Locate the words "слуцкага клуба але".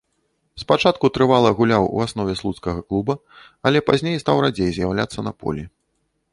2.41-3.85